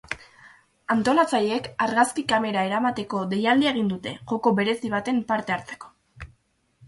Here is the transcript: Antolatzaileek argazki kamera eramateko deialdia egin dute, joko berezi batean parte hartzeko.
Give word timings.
Antolatzaileek 0.93 1.67
argazki 1.85 2.23
kamera 2.31 2.63
eramateko 2.69 3.21
deialdia 3.33 3.73
egin 3.75 3.91
dute, 3.93 4.13
joko 4.33 4.53
berezi 4.61 4.91
batean 4.95 5.19
parte 5.33 5.55
hartzeko. 5.57 5.93